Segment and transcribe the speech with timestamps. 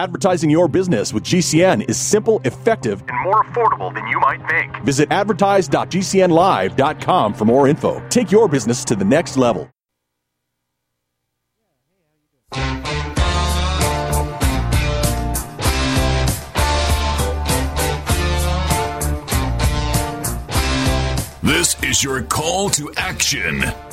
[0.00, 4.74] Advertising your business with GCN is simple, effective, and more affordable than you might think.
[4.82, 8.02] Visit advertise.gcnlive.com for more info.
[8.08, 9.70] Take your business to the next level.
[21.42, 23.62] This is your call to action.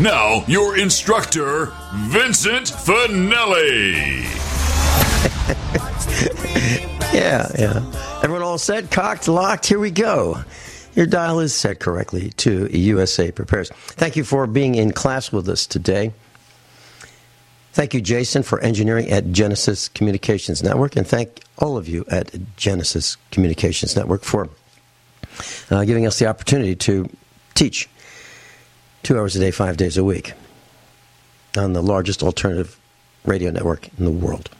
[0.00, 4.22] Now, your instructor, Vincent Finelli.
[7.12, 8.20] yeah, yeah.
[8.22, 9.66] Everyone all set, cocked, locked?
[9.66, 10.42] Here we go.
[10.94, 13.68] Your dial is set correctly to USA Prepares.
[13.68, 16.14] Thank you for being in class with us today.
[17.74, 22.34] Thank you, Jason, for engineering at Genesis Communications Network, and thank all of you at
[22.56, 24.48] Genesis Communications Network for
[25.70, 27.06] uh, giving us the opportunity to
[27.54, 27.86] teach
[29.02, 30.32] two hours a day, five days a week
[31.56, 32.78] on the largest alternative
[33.24, 34.50] radio network in the world.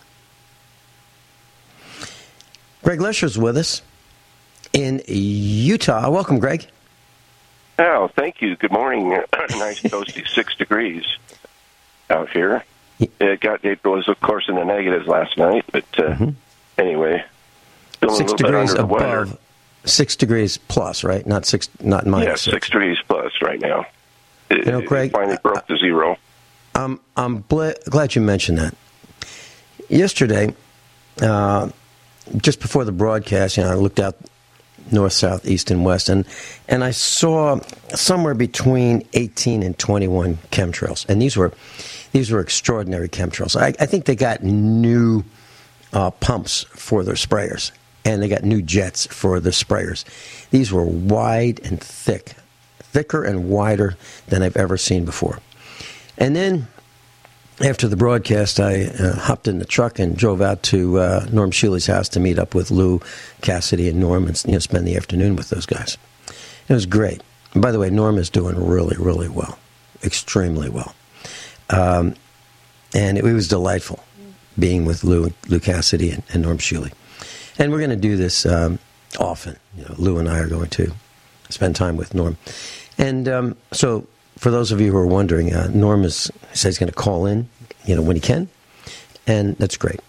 [2.82, 3.82] Greg Lesher's with us
[4.72, 6.10] in Utah.
[6.10, 6.66] Welcome, Greg.
[7.78, 8.56] Oh, thank you.
[8.56, 9.08] Good morning.
[9.50, 11.04] nice toasty six degrees
[12.08, 12.64] out here.
[12.98, 16.30] It got it was of course in the negatives last night, but uh, mm-hmm.
[16.76, 17.24] anyway,
[18.10, 19.38] six degrees above,
[19.84, 21.26] six degrees plus, right?
[21.26, 22.26] Not six, not minus.
[22.26, 23.86] Yeah, six, six degrees plus right now.
[24.50, 26.16] It, you know, Greg, finally broke to zero.
[26.74, 28.74] I'm I'm bl- glad you mentioned that.
[29.88, 30.54] Yesterday,
[31.20, 31.70] uh,
[32.36, 34.16] just before the broadcast, you know, I looked out
[34.92, 36.24] north, south, east, and west, and
[36.68, 37.60] and I saw
[37.94, 41.52] somewhere between 18 and 21 chemtrails, and these were
[42.12, 43.60] these were extraordinary chemtrails.
[43.60, 45.24] I, I think they got new
[45.92, 47.72] uh, pumps for their sprayers,
[48.04, 50.04] and they got new jets for the sprayers.
[50.50, 52.34] These were wide and thick,
[52.92, 53.96] thicker and wider
[54.28, 55.38] than I've ever seen before.
[56.18, 56.68] And then
[57.60, 61.50] after the broadcast, I uh, hopped in the truck and drove out to uh, Norm
[61.50, 63.00] Shealy's house to meet up with Lou,
[63.42, 65.98] Cassidy, and Norm and you know, spend the afternoon with those guys.
[66.68, 67.22] It was great.
[67.52, 69.58] And by the way, Norm is doing really, really well,
[70.02, 70.94] extremely well.
[71.68, 72.14] Um,
[72.94, 74.02] and it, it, was delightful
[74.58, 76.92] being with Lou, Lou Cassidy and, and Norm Shealy.
[77.58, 78.78] And we're going to do this um,
[79.18, 79.56] often.
[79.76, 80.92] You know, Lou and I are going to
[81.50, 82.36] spend time with Norm.
[83.00, 84.06] And um, so
[84.36, 87.24] for those of you who are wondering, uh, Norm is, says he's going to call
[87.24, 87.48] in,
[87.86, 88.46] you know, when he can,
[89.26, 90.00] and that's great.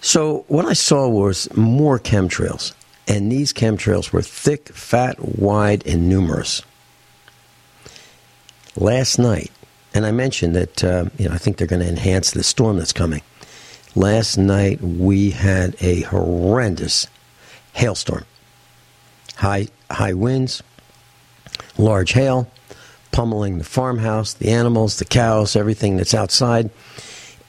[0.00, 2.72] So what I saw was more chemtrails,
[3.06, 6.62] and these chemtrails were thick, fat, wide, and numerous.
[8.74, 9.50] Last night,
[9.92, 12.78] and I mentioned that uh, you know I think they're going to enhance the storm
[12.78, 13.22] that's coming.
[13.96, 17.06] Last night we had a horrendous
[17.72, 18.24] hailstorm,
[19.34, 20.62] high high winds,
[21.76, 22.50] large hail,
[23.12, 26.70] pummeling the farmhouse, the animals, the cows, everything that's outside.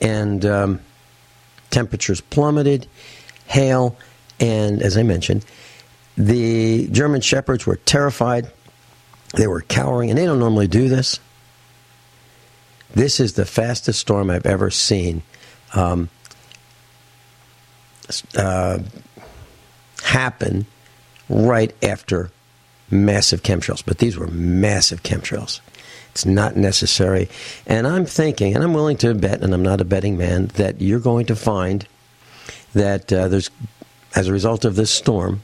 [0.02, 0.80] And um,
[1.72, 2.88] temperatures plummeted,
[3.48, 3.98] hail,
[4.40, 5.46] and as I mentioned,
[6.18, 8.52] the German shepherds were terrified.
[9.36, 11.19] They were cowering, and they don't normally do this.
[12.94, 15.22] This is the fastest storm I've ever seen
[15.75, 16.09] um,
[18.36, 18.80] uh,
[20.03, 20.66] happen
[21.30, 22.31] right after
[22.91, 25.59] massive chemtrails, but these were massive chemtrails.
[26.11, 27.29] It's not necessary.
[27.66, 30.81] And I'm thinking, and I'm willing to bet, and I'm not a betting man, that
[30.81, 31.88] you're going to find
[32.73, 33.50] that uh, there's,
[34.16, 35.41] as a result of this storm,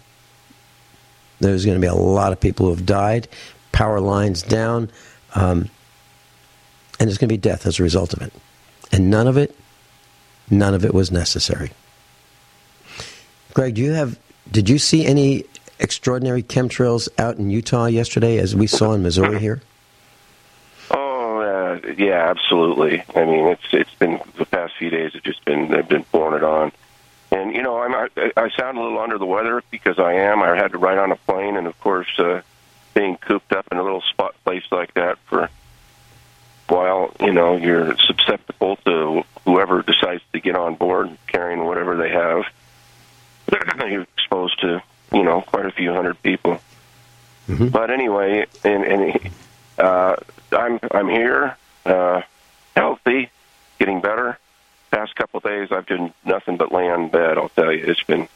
[1.40, 3.28] there's going to be a lot of people who have died,
[3.72, 4.90] power lines down,
[5.36, 5.70] um,
[7.00, 8.34] and there's going to be death as a result of it.
[8.92, 9.56] And none of it,
[10.50, 11.72] none of it was necessary.
[13.54, 14.18] Greg, do you have?
[14.52, 15.46] Did you see any
[15.80, 19.62] extraordinary chemtrails out in Utah yesterday, as we saw in Missouri here?
[20.92, 23.04] Oh, uh, yeah, absolutely.
[23.16, 25.12] I mean, it's it's been the past few days.
[25.14, 26.72] It's just been they've been pouring it on,
[27.32, 30.42] and you know, I'm I, I sound a little under the weather because I am.
[30.42, 32.42] I had to ride on a plane, and of course, uh,
[32.94, 35.50] being cooped up in a little spot place like that for
[36.68, 42.10] while you know you're susceptible to whoever decides to get on board carrying whatever they
[42.10, 42.44] have
[43.88, 44.82] you're exposed to
[45.12, 46.60] you know, quite a few hundred people.
[47.48, 47.68] Mm-hmm.
[47.70, 49.30] But anyway, and, and
[49.78, 50.16] uh,
[50.52, 52.22] I'm I'm here, uh,
[52.76, 53.30] healthy,
[53.80, 54.38] getting better.
[54.92, 57.38] Past couple of days, I've done nothing but lay on bed.
[57.38, 58.28] I'll tell you, it's been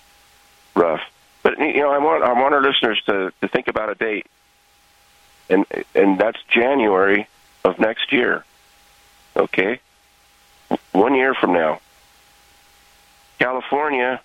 [0.75, 1.01] rough.
[1.41, 4.27] But you know, I want I want our listeners to, to think about a date,
[5.49, 5.65] and
[5.95, 7.27] and that's January
[7.63, 8.43] of next year.
[9.35, 9.79] Okay,
[10.91, 11.79] one year from now,
[13.39, 14.21] California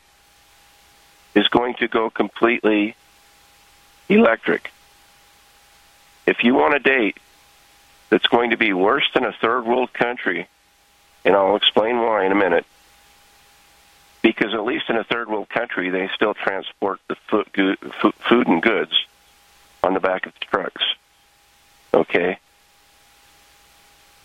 [1.35, 2.95] is going to go completely
[4.09, 4.71] electric.
[6.27, 7.19] If you want a date
[8.11, 10.47] that's going to be worse than a third world country,
[11.25, 12.67] and I'll explain why in a minute.
[14.23, 19.05] Because at least in a third world country, they still transport the food and goods
[19.83, 20.83] on the back of the trucks.
[21.93, 22.39] Okay?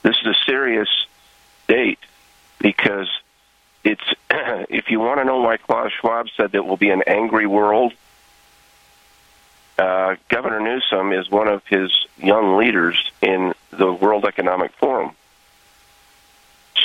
[0.03, 0.88] This is a serious
[1.67, 2.00] date
[2.59, 3.09] because
[3.83, 4.03] it's
[4.69, 7.93] if you want to know why Klaus Schwab said that will be an angry world,
[9.77, 15.15] uh, Governor Newsom is one of his young leaders in the World Economic Forum.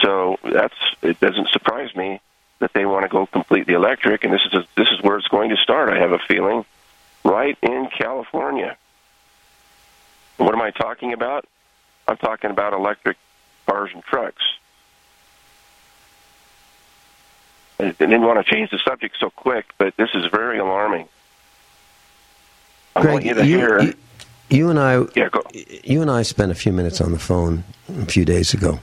[0.01, 2.21] So that's it doesn't surprise me
[2.61, 5.29] that they want to go completely electric, and this is a, this is where it's
[5.29, 5.89] going to start.
[5.89, 6.65] I have a feeling,
[7.25, 8.77] right in California.
[10.37, 11.47] What am I talking about?
[12.07, 13.17] I'm talking about electric
[13.67, 14.43] cars and trucks.
[17.81, 21.09] I didn't want to change the subject so quick, but this is very alarming.
[22.97, 23.83] I Greg, want you to you, hear.
[23.83, 23.95] you,
[24.51, 25.43] you and I, Yeah, go.
[25.53, 28.79] you and I spent a few minutes on the phone a few days ago,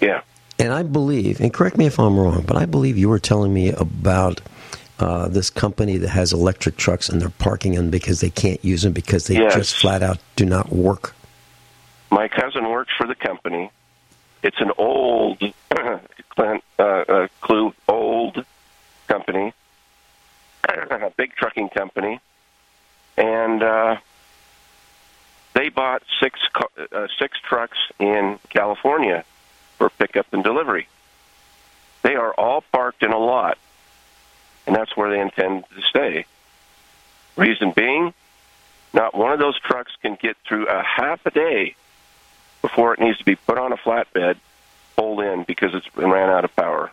[0.00, 0.20] Yeah.
[0.58, 3.52] and I believe, and correct me if I'm wrong, but I believe you were telling
[3.52, 4.40] me about
[5.00, 8.82] uh, this company that has electric trucks and they're parking them because they can't use
[8.82, 9.54] them because they Yes.
[9.54, 11.14] just flat out do not work.
[12.12, 13.72] My cousin works for the company.
[14.44, 15.38] It's an old,
[16.36, 18.44] Uh, uh, Clue, old
[19.06, 19.52] company,
[20.68, 22.20] a big trucking company,
[23.16, 23.96] and uh,
[25.54, 26.40] they bought six
[26.92, 29.24] uh, six trucks in California
[29.78, 30.88] for pickup and delivery.
[32.02, 33.56] They are all parked in a lot,
[34.66, 36.26] and that's where they intend to stay.
[37.36, 38.12] Reason being,
[38.92, 41.76] not one of those trucks can get through a half a day
[42.62, 44.36] before it needs to be put on a flatbed,
[44.96, 46.90] pulled in because it's ran out of power.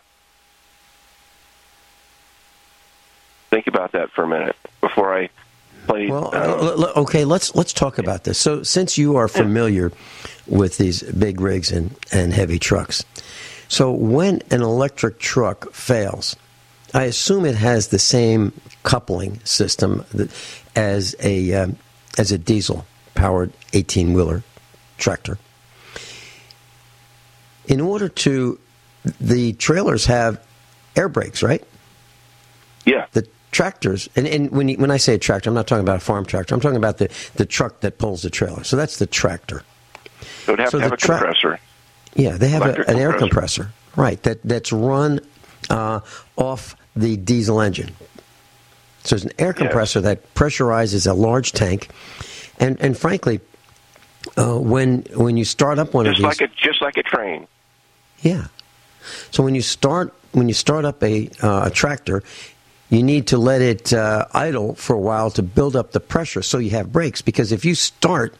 [3.50, 5.28] Think about that for a minute before I
[5.86, 6.08] play.
[6.08, 8.38] Well, uh, l- okay, let's let's talk about this.
[8.38, 9.92] So, since you are familiar
[10.46, 13.04] with these big rigs and, and heavy trucks,
[13.68, 16.34] so when an electric truck fails,
[16.94, 18.52] I assume it has the same
[18.84, 20.04] coupling system
[20.74, 21.76] as a um,
[22.16, 24.42] as a diesel powered eighteen wheeler
[24.96, 25.36] tractor.
[27.66, 28.58] In order to,
[29.20, 30.44] the trailers have
[30.96, 31.62] air brakes, right?
[32.84, 35.82] yeah, the tractors, and, and when you, when I say a tractor, I'm not talking
[35.82, 36.54] about a farm tractor.
[36.54, 38.64] I'm talking about the, the truck that pulls the trailer.
[38.64, 39.62] So that's the tractor.
[40.46, 41.60] it would have so to have a tra- compressor.
[42.14, 43.64] Yeah, they have a, an air compressor.
[43.64, 44.22] compressor, right?
[44.22, 45.20] That that's run
[45.70, 46.00] uh,
[46.36, 47.94] off the diesel engine.
[49.04, 51.88] So there's an air compressor that pressurizes a large tank,
[52.60, 53.40] and and frankly,
[54.36, 57.02] uh, when when you start up one Just of these, like a just like a
[57.02, 57.46] train.
[58.20, 58.46] yeah.
[59.30, 62.22] So when you start when you start up a, uh, a tractor,
[62.88, 66.42] you need to let it uh, idle for a while to build up the pressure
[66.42, 67.20] so you have brakes.
[67.20, 68.34] Because if you start,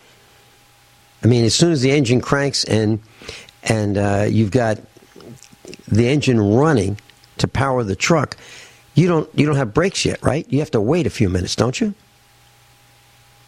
[1.22, 3.00] I mean, as soon as the engine cranks and
[3.64, 4.78] and uh, you've got
[5.88, 6.98] the engine running
[7.38, 8.36] to power the truck,
[8.94, 10.46] you don't you don't have brakes yet, right?
[10.48, 11.94] You have to wait a few minutes, don't you?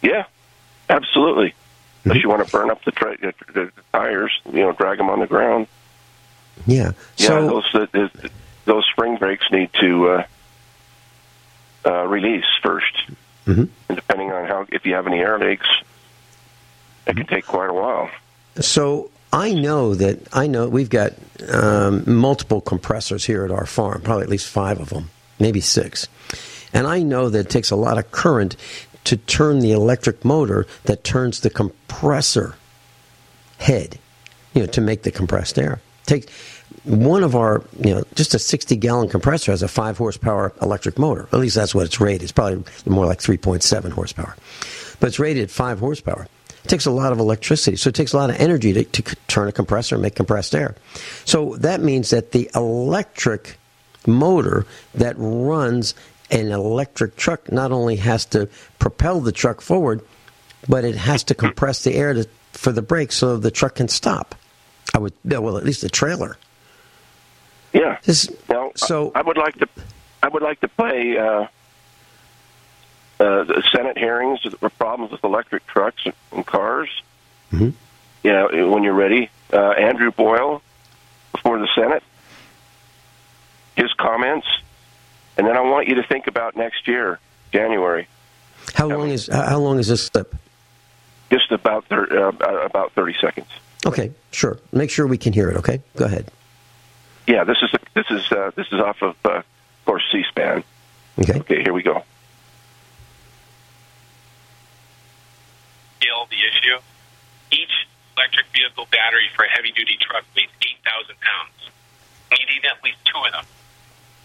[0.01, 0.25] Yeah,
[0.89, 1.53] absolutely.
[2.05, 2.23] Unless Mm-hmm.
[2.23, 5.19] you want to burn up the, tra- the, the tires, you know, drag them on
[5.19, 5.67] the ground.
[6.67, 6.91] Yeah.
[7.17, 8.29] Yeah, So those the, the,
[8.65, 10.23] those spring brakes need to uh,
[11.85, 13.15] uh, release 1st
[13.47, 13.69] Mhm.
[13.89, 15.67] and depending on how if you have any air leaks,
[17.05, 17.17] it Mm-hmm.
[17.19, 18.09] can take quite a while.
[18.59, 21.13] So I know that I know we've got
[21.51, 25.09] um, multiple compressors here at our farm, probably at least five of them,
[25.39, 26.07] maybe six.
[26.73, 28.55] And I know that it takes a lot of current
[29.05, 32.55] to turn the electric motor that turns the compressor
[33.57, 33.97] head,
[34.53, 35.81] you know, to make the compressed air.
[36.05, 36.29] Take
[36.83, 40.99] one of our, you know, just a 60 gallon compressor has a five horsepower electric
[40.99, 41.27] motor.
[41.31, 42.23] At least that's what it's rated.
[42.23, 44.35] It's probably more like 3.7 horsepower.
[44.99, 46.27] But it's rated at five horsepower.
[46.63, 49.15] It takes a lot of electricity, so it takes a lot of energy to, to
[49.27, 50.75] turn a compressor and make compressed air.
[51.23, 53.57] So that means that the electric
[54.07, 55.93] motor that runs
[56.31, 60.01] an electric truck not only has to propel the truck forward,
[60.67, 63.87] but it has to compress the air to, for the brakes so the truck can
[63.87, 64.35] stop.
[64.93, 66.37] I would, well, at least the trailer.
[67.73, 67.97] Yeah.
[68.03, 69.67] This, Now, so I would like to,
[70.23, 71.47] I would like to play uh, uh,
[73.19, 76.89] the Senate hearings the problems with electric trucks and, cars.
[77.51, 77.73] Mhm.
[78.23, 80.61] Yeah, when you're ready, uh, Andrew Boyle
[81.31, 82.01] before the Senate,
[83.75, 84.47] his comments,
[85.37, 87.19] and then I want you to think about next year,
[87.51, 88.07] January.
[88.73, 90.35] How long is how long is this clip?
[91.31, 93.47] Just about thir- uh, about thirty seconds.
[93.85, 94.59] Okay, sure.
[94.71, 95.57] Make sure we can hear it.
[95.57, 96.31] Okay, go ahead.
[97.27, 99.45] Yeah, this is this is uh, this is off of, uh, of
[99.85, 100.63] course, C-SPAN.
[101.19, 101.39] Okay.
[101.39, 102.03] Okay, here we go.
[105.99, 106.77] Scale the issue.
[107.51, 107.87] Each
[108.17, 111.71] electric vehicle battery for a heavy-duty truck weighs 8,000 pounds.
[112.31, 113.45] You need at least two of them.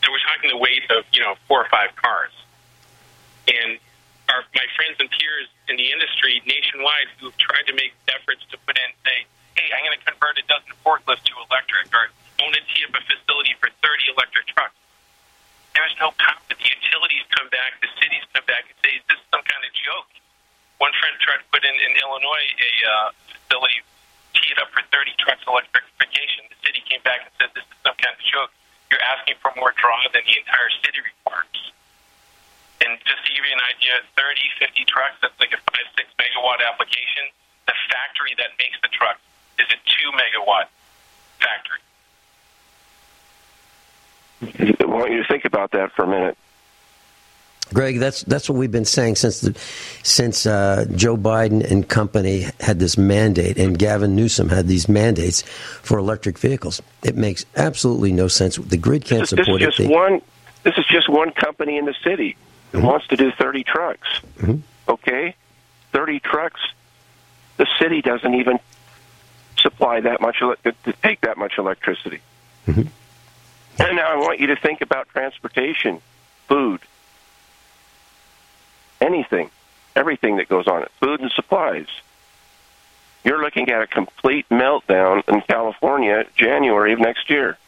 [0.02, 2.32] So we're talking the weight of you know four or five cars.
[3.48, 3.78] And
[4.30, 8.56] our my friends and peers in the industry nationwide who've tried to make efforts to
[8.66, 9.26] put in say,
[9.58, 12.94] hey, I'm going to convert a dozen forklifts to electric, or I want tee up
[12.94, 14.76] a facility for 30 electric trucks.
[15.74, 16.40] There's no power.
[16.48, 19.70] The utilities come back, the cities come back and say, is this some kind of
[19.74, 20.10] joke?
[20.82, 23.84] One friend tried to put in in Illinois a uh, facility
[24.34, 26.48] teed up for 30 trucks electrification.
[26.48, 28.50] The city came back and said, this is some kind of joke.
[28.90, 31.72] You're asking for more draw than the entire city requires.
[32.82, 36.10] And just to give you an idea, 30, 50 trucks, that's like a 5, 6
[36.18, 37.30] megawatt application.
[37.66, 39.20] The factory that makes the truck
[39.58, 40.66] is a 2 megawatt
[41.38, 41.78] factory.
[44.80, 46.36] I want you to think about that for a minute.
[47.72, 49.56] Greg, that's that's what we've been saying since the,
[50.02, 55.42] since uh, Joe Biden and company had this mandate, and Gavin Newsom had these mandates
[55.42, 56.82] for electric vehicles.
[57.04, 58.56] It makes absolutely no sense.
[58.56, 59.70] The grid can't This, is- this support is it.
[59.70, 60.22] just The- one.
[60.62, 62.36] This is just one company in the city
[62.72, 64.08] that wants to do 30 trucks.
[64.40, 64.60] Mhm.
[64.88, 65.34] Okay,
[65.92, 66.60] 30 trucks.
[67.56, 68.58] The city doesn't even
[69.58, 72.20] supply that much ele- to take that much electricity.
[72.66, 72.88] Mhm.
[73.78, 76.00] And now I want you to think about transportation,
[76.48, 76.80] food,
[79.00, 79.50] anything,
[79.96, 81.86] everything that goes on it, food and supplies.
[83.24, 87.58] You're looking at a complete meltdown in California, January of next year.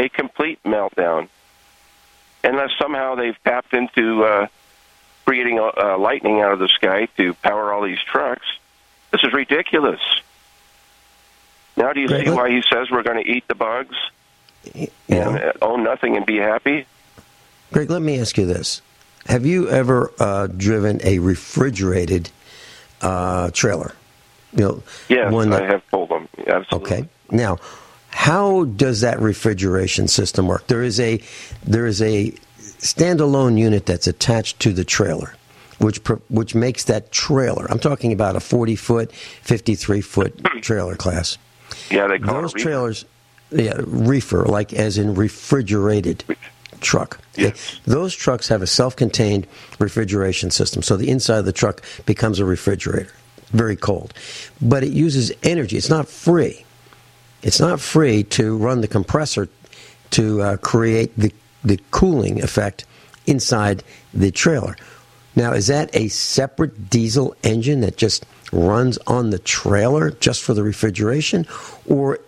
[0.00, 1.28] A complete meltdown,
[2.42, 4.46] unless somehow they've tapped into uh,
[5.24, 8.46] creating uh, uh, lightning out of the sky to power all these trucks.
[9.12, 10.00] This is ridiculous.
[11.76, 13.96] Now, do you see why he says we're going to eat the bugs
[14.74, 16.86] you and uh, own nothing and be happy?
[17.72, 18.82] Greg, let me ask you this:
[19.26, 22.30] Have you ever uh, driven a refrigerated
[23.00, 23.94] uh, trailer?
[24.52, 26.28] You know, Yes, one that I have pulled them.
[26.46, 26.98] Absolutely.
[26.98, 27.08] Okay.
[27.30, 27.58] Now,
[28.10, 30.66] how does that refrigeration system work?
[30.66, 31.20] There is a
[31.64, 35.34] there is a standalone unit that's attached to the trailer,
[35.78, 35.98] which
[36.28, 37.66] which makes that trailer.
[37.70, 41.38] I'm talking about a 40 foot, 53 foot trailer class.
[41.90, 43.04] Yeah, they call Those trailers,
[43.50, 46.24] yeah, reefer, like as in refrigerated
[46.82, 47.18] truck.
[47.36, 47.80] Yes.
[47.86, 49.46] Those trucks have a self-contained
[49.78, 53.12] refrigeration system, so the inside of the truck becomes a refrigerator,
[53.50, 54.12] very cold.
[54.60, 55.76] But it uses energy.
[55.76, 56.64] It's not free.
[57.42, 59.48] It's not free to run the compressor
[60.10, 61.32] to uh, create the
[61.64, 62.84] the cooling effect
[63.26, 64.76] inside the trailer.
[65.36, 70.54] Now, is that a separate diesel engine that just runs on the trailer just for
[70.54, 71.46] the refrigeration,
[71.86, 72.18] or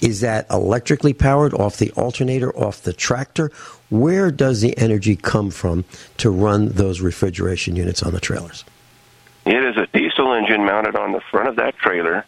[0.00, 3.50] is that electrically powered off the alternator, off the tractor?
[3.90, 5.84] Where does the energy come from
[6.18, 8.64] to run those refrigeration units on the trailers?
[9.44, 12.24] It is a diesel engine mounted on the front of that trailer,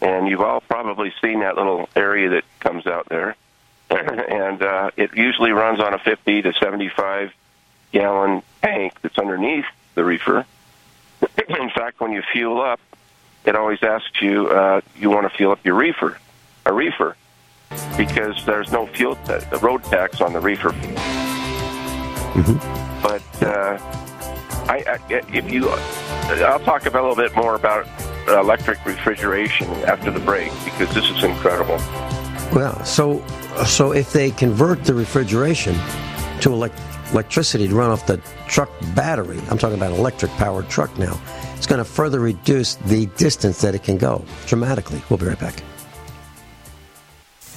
[0.00, 3.36] and you've all probably seen that little area that comes out there.
[3.90, 7.32] and uh, it usually runs on a 50 to 75
[7.92, 9.64] gallon tank that's underneath
[9.94, 10.44] the reefer.
[11.48, 12.80] In fact, when you fuel up,
[13.44, 16.18] it always asks you, uh, you want to fuel up your reefer,
[16.66, 17.16] a reefer,
[17.96, 20.70] because there's no fuel, ta- the road tax on the reefer.
[23.02, 23.78] But uh,
[24.68, 24.98] I, I,
[25.32, 27.86] if you, I'll talk a little bit more about
[28.28, 31.76] electric refrigeration after the break because this is incredible.
[32.52, 33.24] Well, so
[33.66, 35.74] so if they convert the refrigeration
[36.40, 36.80] to elect-
[37.12, 41.20] electricity to run off the truck battery, I'm talking about an electric powered truck now,
[41.56, 45.02] it's going to further reduce the distance that it can go dramatically.
[45.08, 45.62] We'll be right back.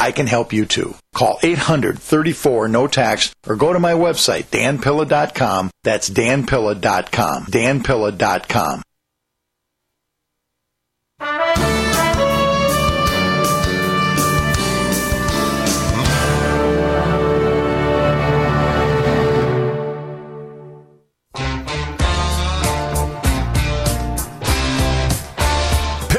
[0.00, 0.94] I can help you too.
[1.14, 5.70] Call 834 no tax or go to my website danpilla.com.
[5.84, 7.44] That's danpilla.com.
[7.46, 8.82] danpilla.com.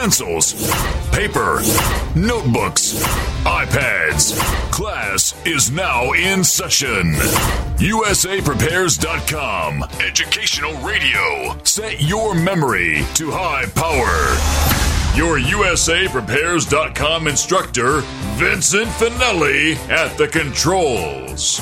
[0.01, 0.53] pencils,
[1.11, 1.61] paper,
[2.15, 2.93] notebooks,
[3.45, 4.37] iPads.
[4.71, 7.13] Class is now in session.
[7.77, 9.83] USAPrepares.com.
[9.99, 11.57] Educational radio.
[11.63, 14.37] Set your memory to high power.
[15.17, 18.01] Your USAPrepares.com instructor,
[18.35, 21.59] Vincent Finelli, at the controls.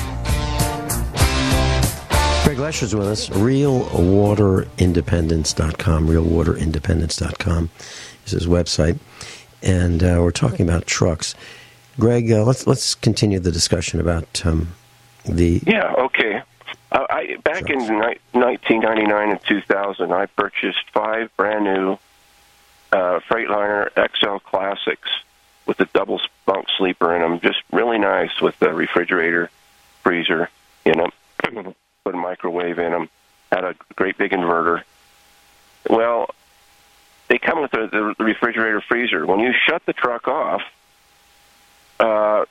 [2.44, 3.30] Greg Lesher's with us.
[3.30, 6.08] RealWaterIndependence.com.
[6.08, 7.70] RealWaterIndependence.com
[8.26, 8.98] is his website,
[9.62, 11.34] and uh, we're talking about trucks.
[11.98, 14.68] Greg, uh, let's let's continue the discussion about um,
[15.24, 15.60] the.
[15.66, 15.94] Yeah.
[15.98, 16.42] Okay.
[16.92, 17.88] Uh, I, back trucks.
[17.88, 21.98] in ni- 1999 and 2000, I purchased five brand new
[22.92, 25.08] uh, Freightliner XL Classics
[25.66, 27.40] with a double bunk sleeper in them.
[27.40, 29.50] Just really nice with the refrigerator,
[30.02, 30.48] freezer
[30.84, 31.12] in them.
[32.04, 33.08] Put a microwave in them.
[33.52, 34.82] Had a great big inverter.
[35.88, 36.30] Well,
[37.28, 39.26] they come with the, the refrigerator freezer.
[39.26, 40.62] When you shut the truck off,
[42.00, 42.46] uh,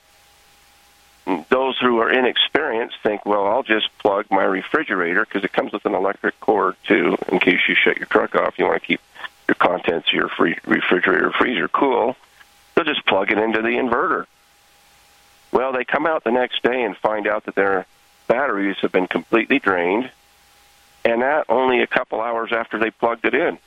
[1.50, 5.86] those who are inexperienced think, well, I'll just plug my refrigerator because it comes with
[5.86, 7.18] an electric cord too.
[7.32, 9.02] In case you shut your truck off, you want to keep
[9.48, 12.16] your contents of your free refrigerator freezer cool.
[12.76, 14.28] They'll just plug it into the inverter.
[15.52, 17.86] Well, they come out the next day and find out that their
[18.28, 20.12] batteries have been completely drained,
[21.04, 23.58] and that only a couple hours after they plugged it in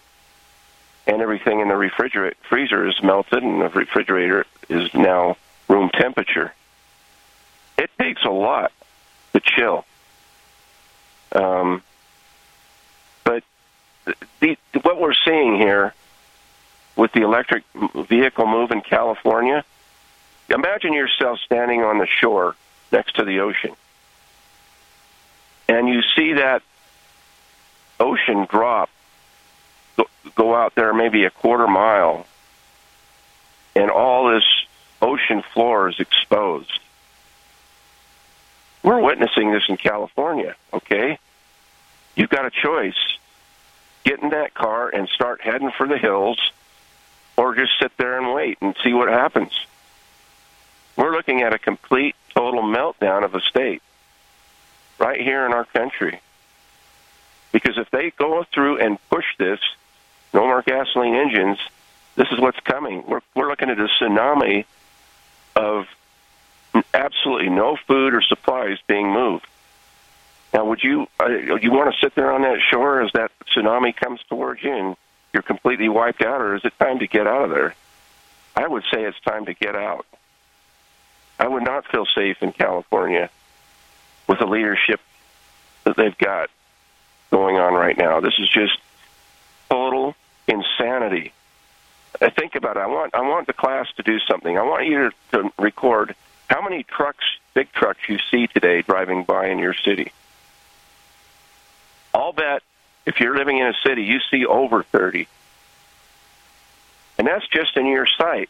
[1.07, 5.37] and everything in the refrigerator freezer is melted, and the refrigerator is now
[5.73, 6.53] room temperature.
[7.79, 8.73] It takes a lot
[9.33, 9.85] to chill.
[11.33, 11.83] Um,
[13.25, 13.43] but
[14.41, 15.95] the, what we're seeing here
[16.95, 19.65] with the electric vehicle move in California,
[20.51, 22.55] imagine yourself standing on the shore
[22.91, 23.75] next to the ocean,
[25.69, 26.63] and you see that
[27.99, 28.91] ocean drop
[30.35, 32.27] go out there maybe a quarter mile,
[33.75, 34.45] and all this
[35.03, 36.79] ocean floor is exposed.
[38.83, 41.19] We're witnessing this in California, okay?
[42.17, 42.97] You've got a choice.
[44.05, 46.39] get in that car and start heading for the hills
[47.37, 49.53] or just sit there and wait and see what happens.
[50.97, 53.83] We're looking at a complete, total meltdown of a state
[54.99, 56.21] right here in our country.
[57.53, 59.61] Because if they go through and push this,
[60.35, 61.59] no more gasoline engines,
[62.17, 63.05] this is what's coming.
[63.07, 64.65] We're, we're looking at a tsunami
[65.57, 65.87] of
[66.95, 69.47] absolutely no food or supplies being moved.
[70.53, 73.95] Now, would you uh, you want to sit there on that shore as that tsunami
[73.95, 74.97] comes towards you and
[75.33, 77.75] you're completely wiped out, or is it time to get out of there?
[78.55, 80.07] I would say it's time to get out.
[81.39, 83.31] I would not feel safe in California
[84.29, 85.01] with the leadership
[85.85, 86.51] that they've got
[87.31, 88.21] going on right now.
[88.21, 88.79] This is just
[89.71, 90.15] total
[90.47, 91.33] insanity.
[92.31, 92.81] Think about it.
[92.81, 94.57] I want I want the class to do something.
[94.57, 96.15] I want you to, to record
[96.49, 100.13] how many trucks, big trucks, you see today driving by in your city.
[102.15, 102.63] I'll bet
[103.07, 105.27] if you're living in a city, you see over 30.
[107.19, 108.49] And that's just in your sight.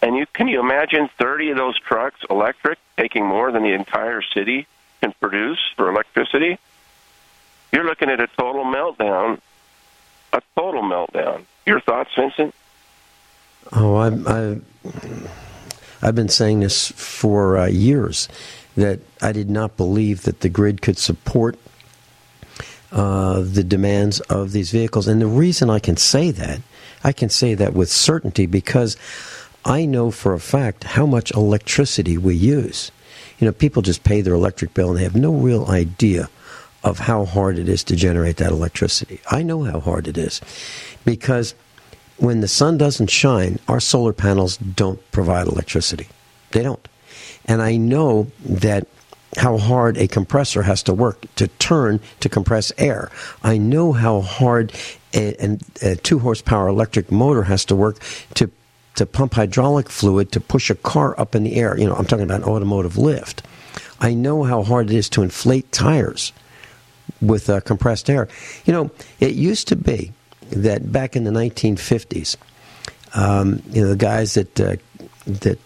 [0.00, 4.22] And you can you imagine 30 of those trucks electric taking more than the entire
[4.22, 4.66] city
[5.00, 6.58] can produce for electricity?
[7.72, 9.40] You're looking at a total meltdown.
[10.32, 11.44] A total meltdown.
[11.68, 12.54] Your thoughts, Vincent?
[13.72, 14.56] Oh, I, I,
[16.00, 18.26] I've been saying this for uh, years
[18.78, 21.58] that I did not believe that the grid could support
[22.90, 25.08] uh, the demands of these vehicles.
[25.08, 26.62] And the reason I can say that,
[27.04, 28.96] I can say that with certainty because
[29.62, 32.90] I know for a fact how much electricity we use.
[33.38, 36.30] You know, people just pay their electric bill and they have no real idea
[36.84, 39.20] of how hard it is to generate that electricity.
[39.30, 40.40] I know how hard it is
[41.04, 41.54] because
[42.18, 46.08] when the sun doesn't shine, our solar panels don't provide electricity.
[46.50, 46.86] They don't.
[47.44, 48.86] And I know that
[49.36, 53.10] how hard a compressor has to work to turn to compress air.
[53.42, 54.72] I know how hard
[55.14, 57.98] a, a, two horsepower electric motor has to work
[58.34, 58.50] to
[58.96, 61.78] to pump hydraulic fluid to push a car up in the air.
[61.78, 63.42] You know, I'm talking about an automotive lift.
[64.00, 66.32] I know how hard it is to inflate tires
[67.20, 68.28] with uh, compressed air.
[68.64, 68.90] You know,
[69.20, 70.12] it used to be
[70.50, 72.36] that back in the 1950s,
[73.14, 74.76] um, you know, the guys that uh,
[75.26, 75.58] that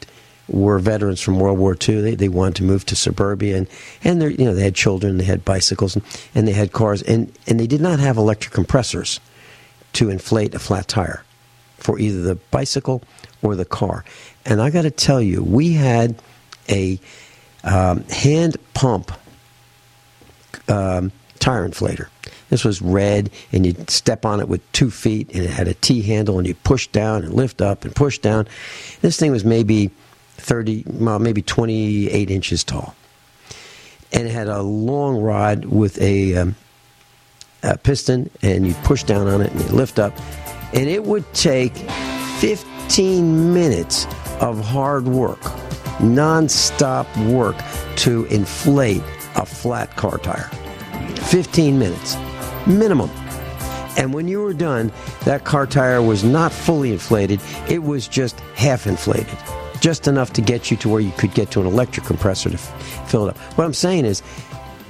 [0.49, 2.01] were veterans from World War II.
[2.01, 3.67] They, they wanted to move to suburbia, and
[4.05, 7.03] and they you know they had children, they had bicycles, and, and they had cars,
[7.03, 9.21] and and they did not have electric compressors
[9.95, 11.25] to inflate a flat tire
[11.77, 13.03] for either the bicycle
[13.43, 14.05] or the car.
[14.45, 16.17] And I got to tell you, we had
[16.69, 16.99] a
[17.65, 19.13] um, hand pump
[20.69, 22.07] um, tire inflator.
[22.49, 25.75] This was red, and you'd step on it with two feet, and it had a
[25.75, 28.47] T handle, and you push down and lift up and push down.
[29.01, 29.91] This thing was maybe
[30.37, 32.95] 30, well, maybe 28 inches tall.
[34.13, 36.57] And it had a long rod with a, um,
[37.63, 40.17] a piston, and you push down on it and you lift up.
[40.75, 41.75] And it would take
[42.39, 44.07] 15 minutes
[44.41, 45.41] of hard work,
[46.01, 47.57] non-stop work,
[47.97, 49.03] to inflate
[49.35, 50.51] a flat car tire.
[51.19, 52.17] 15 minutes,
[52.67, 53.11] minimum.
[53.97, 54.93] And when you were done,
[55.25, 59.39] that car tire was not fully inflated, it was just half inflated
[59.83, 62.55] just enough to get you to where you could get to an electric compressor to
[62.55, 63.39] f- fill it up.
[63.59, 64.23] What I'm saying is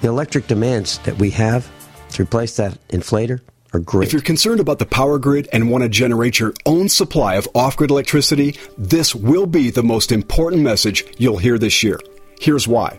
[0.03, 1.69] the electric demands that we have
[2.11, 3.41] to replace that inflator
[3.73, 4.07] are great.
[4.07, 7.49] If you're concerned about the power grid and want to generate your own supply of
[7.55, 11.99] off grid electricity, this will be the most important message you'll hear this year.
[12.39, 12.99] Here's why.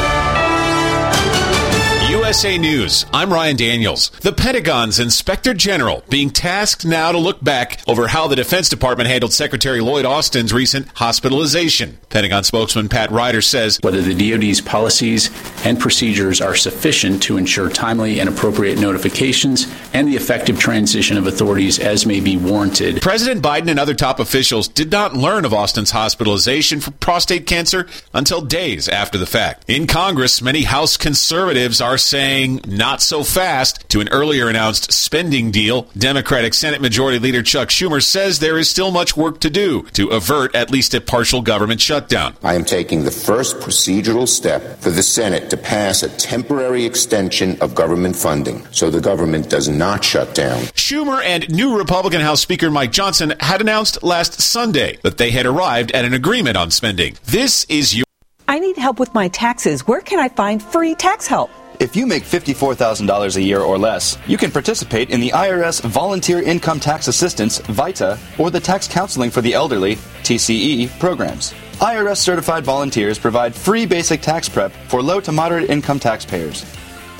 [2.31, 3.05] USA News.
[3.11, 4.09] I'm Ryan Daniels.
[4.21, 9.09] The Pentagon's Inspector General being tasked now to look back over how the Defense Department
[9.09, 11.97] handled Secretary Lloyd Austin's recent hospitalization.
[12.07, 15.29] Pentagon spokesman Pat Ryder says whether the DoD's policies
[15.65, 21.27] and procedures are sufficient to ensure timely and appropriate notifications and the effective transition of
[21.27, 23.01] authorities as may be warranted.
[23.01, 27.89] President Biden and other top officials did not learn of Austin's hospitalization for prostate cancer
[28.13, 29.65] until days after the fact.
[29.67, 32.20] In Congress, many House conservatives are saying
[32.67, 35.87] not so fast to an earlier announced spending deal.
[35.97, 40.09] Democratic Senate Majority Leader Chuck Schumer says there is still much work to do to
[40.09, 42.35] avert at least a partial government shutdown.
[42.43, 47.59] I am taking the first procedural step for the Senate to pass a temporary extension
[47.61, 50.61] of government funding so the government does not shut down.
[50.73, 55.45] Schumer and new Republican House Speaker Mike Johnson had announced last Sunday that they had
[55.45, 57.17] arrived at an agreement on spending.
[57.25, 58.05] This is your
[58.47, 59.87] I need help with my taxes.
[59.87, 61.49] Where can I find free tax help?
[61.81, 66.39] If you make $54,000 a year or less, you can participate in the IRS Volunteer
[66.39, 71.55] Income Tax Assistance, VITA, or the Tax Counseling for the Elderly, TCE, programs.
[71.79, 76.61] IRS certified volunteers provide free basic tax prep for low to moderate income taxpayers.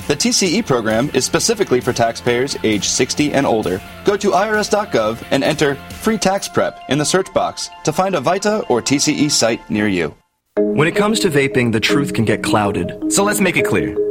[0.06, 3.82] The TCE program is specifically for taxpayers age 60 and older.
[4.06, 8.22] Go to irs.gov and enter free tax prep in the search box to find a
[8.22, 10.14] VITA or TCE site near you.
[10.56, 13.12] When it comes to vaping, the truth can get clouded.
[13.12, 14.11] So let's make it clear.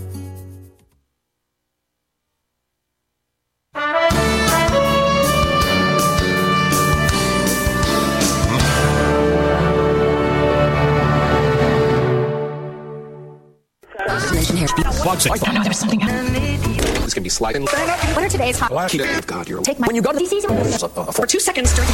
[15.23, 15.99] There's something.
[16.01, 17.63] It's gonna be sliding.
[17.63, 18.71] What are today's hot?
[18.71, 19.61] God, you're.
[19.61, 19.87] Take my.
[19.87, 21.89] When you go to the DC's for two seconds during.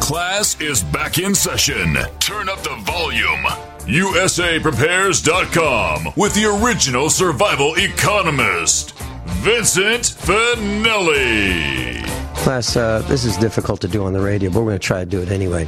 [0.00, 1.96] Class is back in session.
[2.18, 3.44] Turn up the volume.
[3.88, 8.92] USAPrepares.com with the original survival economist,
[9.26, 12.06] Vincent Finelli.
[12.36, 15.00] Class, uh, this is difficult to do on the radio, but we're going to try
[15.00, 15.66] to do it anyway.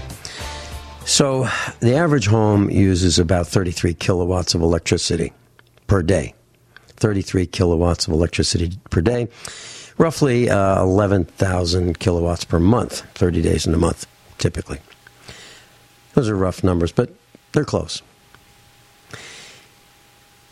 [1.11, 1.49] So,
[1.81, 5.33] the average home uses about 33 kilowatts of electricity
[5.89, 6.35] per day.
[6.87, 9.27] 33 kilowatts of electricity per day,
[9.99, 14.07] roughly uh, 11,000 kilowatts per month, 30 days in a month,
[14.39, 14.79] typically.
[16.15, 17.11] Those are rough numbers, but
[17.51, 18.03] they're close.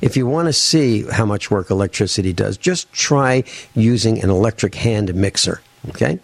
[0.00, 3.42] If you want to see how much work electricity does, just try
[3.74, 6.20] using an electric hand mixer, okay?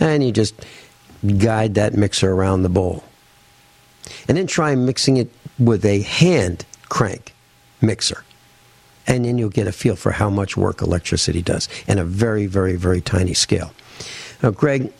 [0.00, 0.54] And you just
[1.38, 3.04] guide that mixer around the bowl.
[4.28, 7.34] And then try mixing it with a hand crank
[7.80, 8.24] mixer.
[9.06, 12.46] And then you'll get a feel for how much work electricity does in a very,
[12.46, 13.72] very, very tiny scale.
[14.42, 14.92] Now, Greg,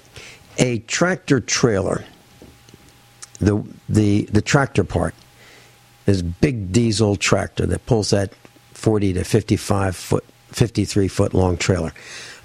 [0.59, 2.05] a tractor trailer,
[3.41, 5.15] the, the, the tractor part,
[6.07, 8.33] this big diesel tractor that pulls that
[8.75, 11.93] 40 to 55 foot, 53 foot long trailer,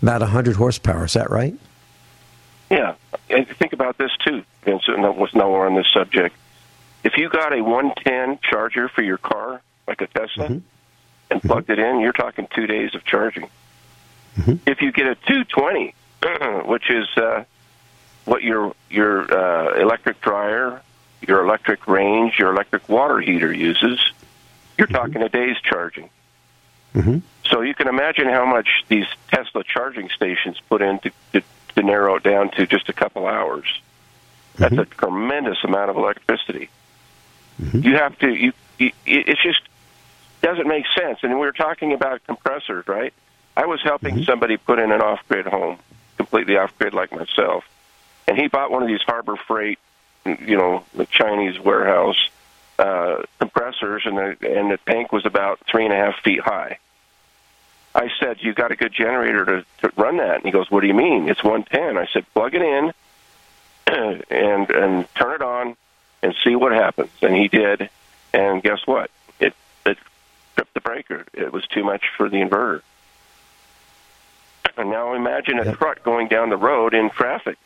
[0.02, 1.06] about 100 horsepower.
[1.06, 1.54] Is that right?
[2.72, 2.96] Yeah.
[3.30, 6.36] And think about this too, Vincent, and was nowhere on this subject.
[7.04, 10.60] If you got a 110 charger for your car, like a Tesla, mm-hmm.
[11.30, 11.80] and plugged mm-hmm.
[11.80, 13.50] it in, you're talking two days of charging.
[14.38, 14.56] Mm-hmm.
[14.66, 15.96] If you get a 220,
[16.68, 17.44] which is uh,
[18.26, 20.82] what your your uh, electric dryer,
[21.22, 24.00] your electric range, your electric water heater uses,
[24.78, 24.96] you're mm-hmm.
[24.96, 26.10] talking a day's charging.
[26.94, 27.20] Mm-hmm.
[27.46, 31.42] So you can imagine how much these Tesla charging stations put in to, to,
[31.76, 33.66] to narrow it down to just a couple hours.
[34.56, 34.82] That's mm-hmm.
[34.82, 36.70] a tremendous amount of electricity.
[37.62, 37.82] Mm-hmm.
[37.84, 38.30] You have to.
[38.34, 39.62] You, you, it just
[40.42, 41.20] doesn't make sense.
[41.22, 43.14] And we were talking about compressors, right?
[43.56, 44.24] I was helping Mm-hmm.
[44.24, 45.78] somebody put in an off-grid home,
[46.18, 47.64] completely off-grid like myself,
[48.28, 49.78] and he bought one of these Harbor Freight,
[50.26, 52.30] you know, the Chinese warehouse
[52.80, 56.80] uh, compressors, and the and the tank was about three and a half feet high.
[57.94, 60.82] I said, "You got a good generator to, to run that?" And he goes, "What
[60.82, 61.30] do you mean?
[61.30, 62.94] It's 110." I said, "Plug it in
[64.32, 65.76] and and turn it on
[66.22, 67.90] and see what happens." And he did,
[68.34, 69.10] and guess what?
[69.40, 69.54] It
[69.86, 69.98] it
[70.56, 71.26] tripped the breaker.
[71.34, 72.82] It was too much for the inverter.
[74.78, 77.58] And now imagine a truck going down the road in traffic,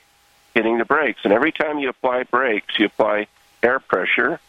[0.55, 3.27] hitting the brakes, and every time you apply brakes, you apply
[3.61, 4.39] air pressure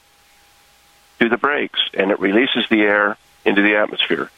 [1.20, 4.30] to the brakes, and it releases the air into the atmosphere.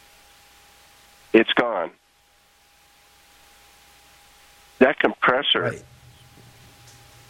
[1.32, 1.90] It's gone.
[4.78, 5.84] That compressor Right.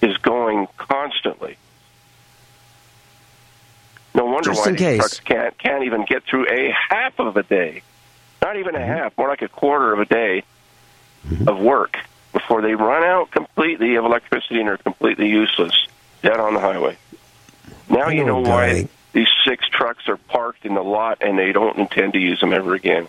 [0.00, 1.56] is going constantly.
[4.14, 4.98] No wonder Just why these case.
[4.98, 7.82] trucks can't can't even get through a half of a day.
[8.42, 10.44] Not even a half, more like a quarter of a day
[11.46, 11.98] of work
[12.32, 15.72] before they run out completely of electricity and are completely useless
[16.22, 16.96] dead on the highway.
[17.90, 21.76] Now you know why these six trucks are parked in the lot and they don't
[21.78, 23.08] intend to use them ever again.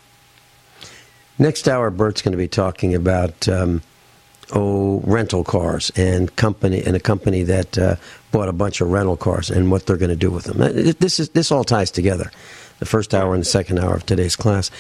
[1.38, 3.82] Next hour, Bert's going to be talking about um,
[4.52, 7.96] oh rental cars and company and a company that uh,
[8.32, 10.58] bought a bunch of rental cars and what they're going to do with them.
[11.00, 12.32] This is this all ties together.
[12.80, 14.72] The first hour and the second hour of today's class.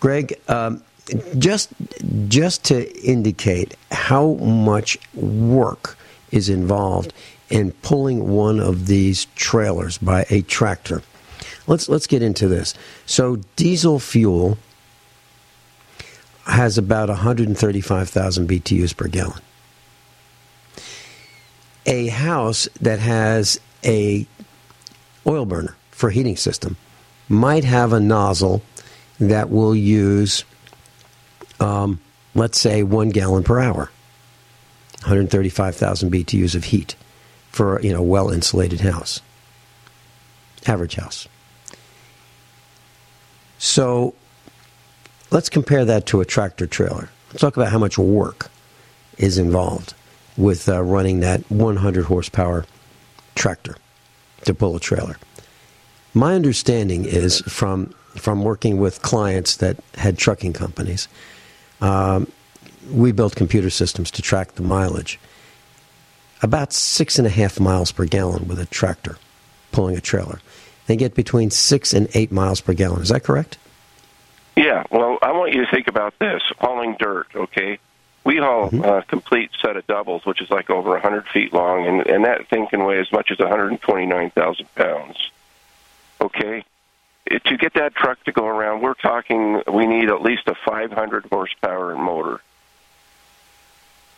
[0.00, 0.82] Greg, um,
[1.38, 1.70] just
[2.28, 5.96] just to indicate how much work
[6.30, 7.12] is involved
[7.48, 11.02] in pulling one of these trailers by a tractor.
[11.66, 12.74] Let's let's get into this.
[13.06, 14.58] So diesel fuel
[16.46, 19.40] has about 135,000 BTUs per gallon.
[21.90, 24.24] A house that has a
[25.26, 26.76] oil burner for heating system
[27.28, 28.62] might have a nozzle
[29.18, 30.44] that will use,
[31.58, 32.00] um,
[32.34, 33.90] let's say, one gallon per hour.
[35.00, 36.94] 135,000 BTUs of heat
[37.50, 39.20] for you know well insulated house,
[40.66, 41.26] average house.
[43.58, 44.14] So
[45.30, 47.08] let's compare that to a tractor trailer.
[47.28, 48.50] Let's talk about how much work
[49.18, 49.94] is involved.
[50.36, 52.64] With uh, running that 100 horsepower
[53.34, 53.76] tractor
[54.44, 55.16] to pull a trailer.
[56.14, 61.08] My understanding is from from working with clients that had trucking companies,
[61.80, 62.30] um,
[62.90, 65.18] we built computer systems to track the mileage.
[66.42, 69.16] About six and a half miles per gallon with a tractor
[69.72, 70.40] pulling a trailer.
[70.86, 73.02] They get between six and eight miles per gallon.
[73.02, 73.58] Is that correct?
[74.56, 77.78] Yeah, well, I want you to think about this hauling dirt, okay?
[78.24, 78.84] We haul Mm-hmm.
[78.84, 82.48] a complete set of doubles, which is like over 100 feet long, and, and that
[82.48, 85.30] thing can weigh as much as 129,000 pounds.
[86.20, 86.64] Okay?
[87.46, 91.26] To get that truck to go around, we're talking we need at least a 500
[91.26, 92.40] horsepower motor.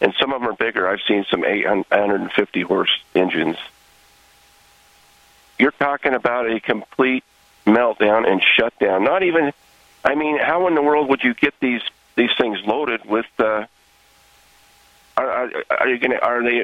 [0.01, 0.89] And some of them are bigger.
[0.89, 3.57] I've seen some 850 horse engines.
[5.59, 7.23] You're talking about a complete
[7.67, 9.05] meltdown and shutdown.
[9.05, 9.53] Not even,
[10.05, 11.83] I mean, how in the world would you get these
[12.17, 13.27] these things loaded with?
[13.39, 13.67] Uh,
[15.17, 16.63] are, are, are you going to are they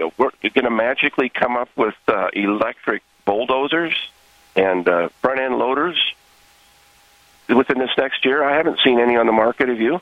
[0.50, 3.94] going to magically come up with uh, electric bulldozers
[4.56, 5.96] and uh, front end loaders
[7.48, 8.42] within this next year?
[8.42, 9.68] I haven't seen any on the market.
[9.68, 10.00] Have you?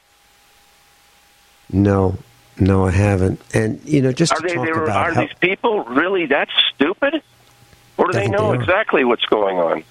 [1.72, 2.18] No,
[2.58, 3.40] no, I haven't.
[3.52, 4.54] And you know, just Are to they?
[4.54, 7.22] they were, are how, these people really that stupid,
[7.96, 9.84] or do they know they exactly what's going on?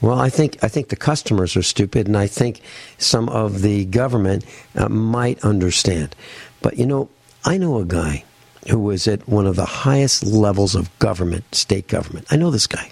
[0.00, 2.60] Well, I think I think the customers are stupid, and I think
[2.98, 6.16] some of the government uh, might understand.
[6.60, 7.08] But you know,
[7.44, 8.24] I know a guy
[8.68, 12.26] who was at one of the highest levels of government, state government.
[12.30, 12.90] I know this guy,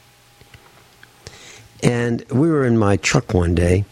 [1.83, 3.85] and we were in my truck one day,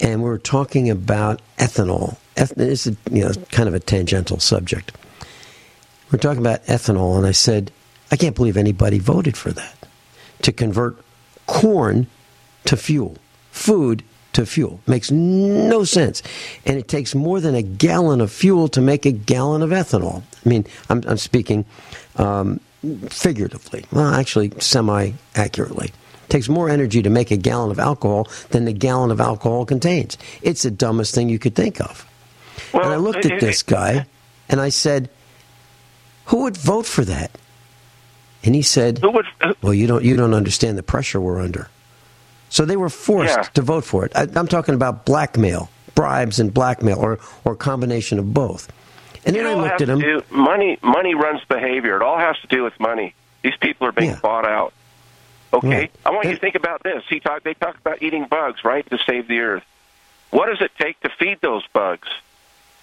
[0.00, 2.16] and we were talking about ethanol.
[2.36, 4.92] Eth- It's a, you know kind of a tangential subject.
[6.10, 7.70] We're talking about ethanol, and I said,
[8.10, 9.86] I can't believe anybody voted for that
[10.42, 10.96] to convert
[11.46, 12.08] corn
[12.64, 13.16] to fuel,
[13.52, 14.02] food
[14.32, 14.80] to fuel.
[14.86, 16.22] Makes no sense.
[16.64, 20.22] And it takes more than a gallon of fuel to make a gallon of ethanol.
[20.44, 21.64] I mean, I'm, I'm speaking
[22.16, 22.60] um,
[23.08, 25.92] figuratively, well, actually, semi accurately.
[26.28, 30.16] Takes more energy to make a gallon of alcohol than the gallon of alcohol contains.
[30.42, 32.06] It's the dumbest thing you could think of.
[32.72, 34.06] and I looked at this guy
[34.48, 35.10] and I said,
[36.26, 37.32] Who would vote for that?
[38.42, 39.00] And he said,
[39.62, 41.68] "Well, you don't you don't understand the pressure we're under."
[42.50, 43.42] So they were forced Yeah.
[43.54, 44.12] to vote for it.
[44.14, 48.70] I, I'm talking about blackmail, bribes, and blackmail, or or a combination of both.
[49.24, 50.00] And then I looked at him.
[50.00, 51.96] to do- money, money runs behavior.
[51.96, 53.14] It all has to do with money.
[53.42, 54.72] These people are being bought out.
[55.52, 55.90] Okay, Right.
[56.06, 57.02] I want you to think about this.
[57.08, 59.64] He talk, they talk about eating bugs, right, to save the earth.
[60.30, 62.08] What does it take to feed those bugs?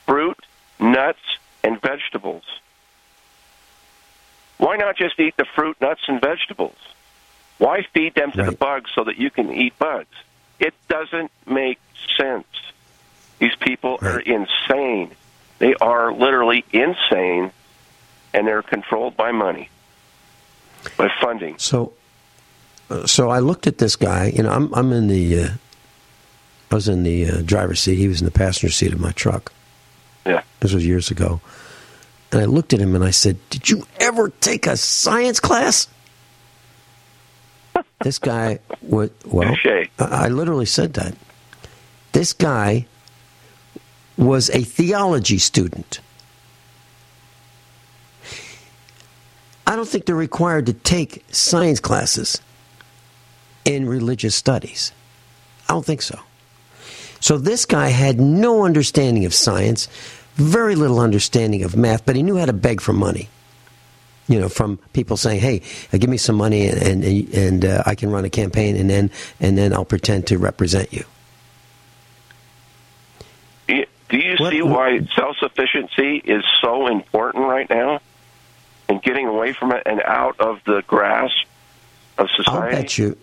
[0.05, 0.38] Fruit,
[0.80, 1.20] nuts,
[1.63, 2.43] and vegetables.
[4.57, 6.76] Why not just eat the fruit, nuts, and vegetables?
[7.57, 10.13] Why feed them to the bugs so that you can eat bugs?
[10.59, 11.79] It doesn't make
[12.17, 12.47] sense.
[13.39, 15.11] These people are insane.
[15.59, 17.51] They are literally insane,
[18.33, 19.69] and they're controlled by money,
[20.97, 21.57] by funding.
[21.57, 21.93] So,
[22.89, 24.27] uh, so I looked at this guy.
[24.35, 25.49] You know, I'm I'm in the, uh,
[26.71, 27.95] I was in the uh, driver's seat.
[27.95, 29.51] He was in the passenger seat of my truck.
[30.25, 30.43] Yeah.
[30.59, 31.41] This was years ago.
[32.31, 35.87] And I looked at him and I said, "Did you ever take a science class?"
[38.03, 39.49] This guy would well.
[39.99, 41.15] I, I literally said that.
[42.11, 42.85] This guy
[44.17, 45.99] was a theology student.
[49.65, 52.41] I don't think they're required to take science classes
[53.65, 54.93] in religious studies.
[55.67, 56.19] I don't think so.
[57.19, 59.87] So this guy had no understanding of science,
[60.35, 63.27] very little understanding of math, but he knew how to beg for money.
[64.28, 65.61] You know, from people saying, "Hey,
[65.93, 68.89] uh, give me some money, and and, and uh, I can run a campaign, and
[68.89, 69.09] then
[69.39, 71.05] and then I'll pretend to represent you."
[74.09, 77.99] Do you see why self sufficiency is so important right now?
[78.89, 81.36] And getting away from it and out of the grasp
[82.17, 82.75] of society?
[82.75, 83.17] I'll bet you,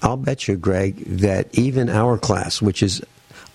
[0.00, 3.02] I'll bet you, Greg, that even our class, which is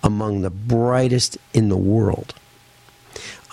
[0.02, 2.34] among the brightest in the world,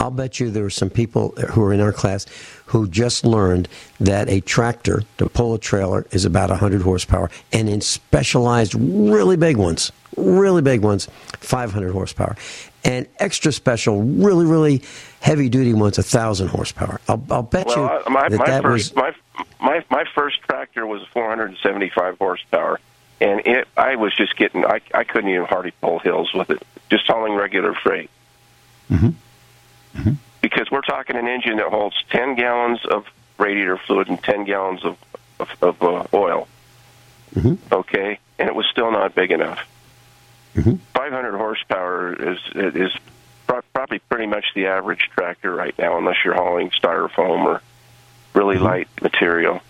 [0.02, 2.26] I'll bet you there are some people who are in our class
[2.66, 3.68] who just learned
[4.00, 9.38] that a tractor to pull a trailer is about 100 horsepower, and in specialized, really
[9.38, 11.08] big ones, really big ones,
[11.40, 12.36] 500 horsepower,
[12.84, 14.82] and extra special, really, really
[15.20, 17.00] heavy duty ones, 1,000 horsepower.
[17.08, 19.04] I'll, I'll bet well, you I- my, that my that first was.
[19.04, 22.80] my, my my first tractor was 475 horsepower,
[23.20, 26.64] and it I was just getting I I couldn't even hardly pull hills with it,
[26.90, 28.10] just hauling regular freight.
[28.90, 29.10] Mm-hmm.
[30.42, 33.06] Because we're talking an engine that holds 10 gallons of
[33.38, 34.98] radiator fluid and 10 gallons of
[35.40, 36.48] of, of uh, oil.
[37.36, 37.74] Mm-hmm.
[37.74, 39.60] Okay, and it was still not big enough.
[40.94, 42.92] 500 horsepower is is
[43.48, 47.62] pro- pro- probably pretty much the average tractor right now, unless you're hauling styrofoam or
[48.34, 49.62] really light material.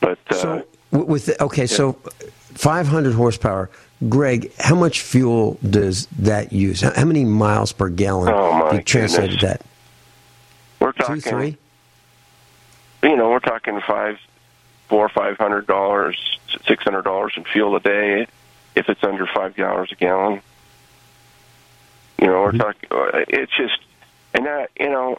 [0.00, 1.92] But uh, So with the, okay, so
[2.54, 3.70] 500 horsepower.
[4.08, 6.80] Greg, how much fuel does that use?
[6.80, 9.58] How, many miles per gallon Oh, my you translated goodness.
[9.58, 9.66] that?
[10.80, 11.56] we're talking, Two, three.
[13.02, 14.18] you know, we're talking five,
[14.88, 16.16] four, five hundred dollars,
[16.66, 18.26] six hundred dollars in fuel a day
[18.74, 20.40] if it's under five dollars a gallon.
[22.18, 22.88] You know, we're talking.
[22.90, 23.78] uh, It's just,
[24.32, 25.18] and that you know,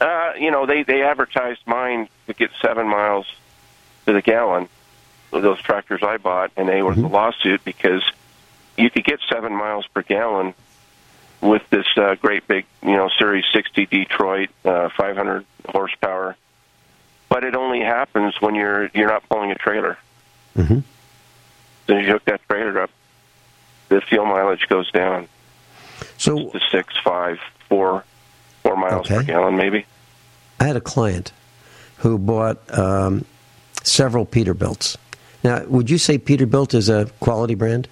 [0.00, 3.26] uh, you know, they they advertised mine to get seven miles
[4.06, 4.68] to the gallon.
[5.32, 8.02] Those tractors I bought, and they were the lawsuit because
[8.76, 10.54] you could get seven miles per gallon
[11.40, 16.36] with this uh, great big, you know, Series 60 Detroit, uh, 500 horsepower.
[17.28, 19.98] But it only happens when you're you're not pulling a trailer.
[20.56, 20.80] Mm-hmm.
[21.86, 22.90] Then you hook that trailer up,
[23.88, 25.28] the fuel mileage goes down.
[26.18, 28.04] So to six, five, four,
[28.62, 29.86] four miles per gallon, maybe.
[30.60, 31.32] I had a client
[31.98, 33.24] who bought um,
[33.82, 34.96] several Peterbilts.
[35.44, 37.88] Now, would you say Peterbilt is a quality brand?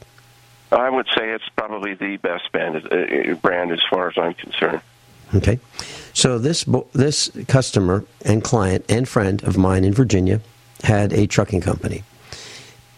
[0.73, 4.81] I would say it's probably the best band, uh, brand as far as I'm concerned.
[5.35, 5.59] Okay.
[6.13, 10.41] So this this customer and client and friend of mine in Virginia
[10.83, 12.03] had a trucking company,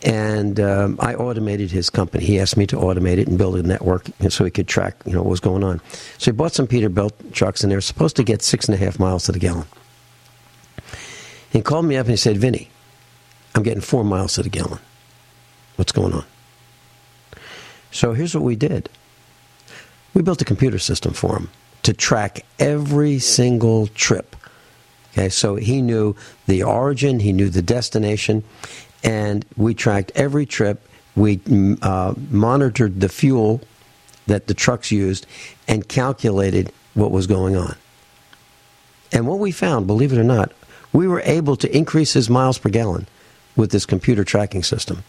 [0.02, 2.24] and um, I automated his company.
[2.24, 5.12] He asked me to automate it and build a network so he could track you
[5.12, 5.80] know what was going on.
[6.18, 8.78] So he bought some Peterbilt trucks, and they were supposed to get six and a
[8.78, 9.66] half miles to the gallon.
[11.50, 12.70] He called me up and he said, "Vinny,
[13.54, 14.78] I'm getting four miles to the gallon.
[15.76, 16.24] What's going on?"
[17.90, 18.88] So here's what we did.
[20.14, 21.50] We built a computer system for him
[21.82, 24.36] to track every single trip.
[25.12, 28.42] Okay, so he knew the origin, he knew the destination,
[29.04, 30.88] and we tracked every trip.
[31.14, 33.60] We mm, uh, monitored the fuel
[34.26, 35.26] that the trucks used
[35.68, 37.76] and calculated what was going on.
[39.12, 40.52] And what we found, believe it or not,
[40.92, 43.06] we were able to increase his miles per gallon
[43.56, 45.04] with this computer tracking system.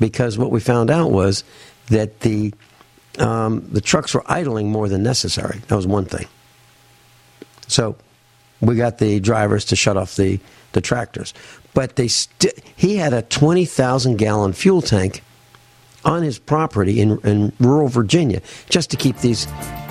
[0.00, 1.44] Because what we found out was
[1.86, 2.52] that the
[3.18, 5.60] um, the trucks were idling more than necessary.
[5.68, 6.26] That was one thing.
[7.68, 7.96] So
[8.60, 10.40] we got the drivers to shut off the,
[10.72, 11.34] the tractors.
[11.74, 15.22] But they st- he had a 20,000 gallon fuel tank
[16.04, 19.46] on his property in, in rural Virginia just to keep these,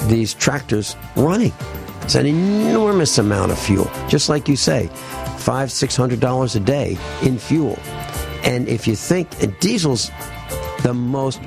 [0.08, 1.54] these tractors running.
[2.02, 4.90] It's an enormous amount of fuel, just like you say,
[5.44, 7.78] five, six hundred dollars a day in fuel.
[8.44, 10.10] And if you think, and diesel's
[10.84, 11.42] the most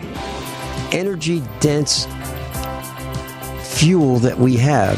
[0.92, 2.06] energy dense
[3.62, 4.96] fuel that we have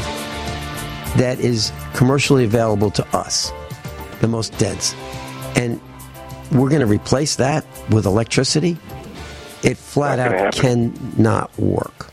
[1.17, 3.53] that is commercially available to us,
[4.21, 4.95] the most dense.
[5.57, 5.81] And
[6.53, 8.77] we're going to replace that with electricity?
[9.63, 10.93] It flat out happen.
[10.93, 12.13] cannot work.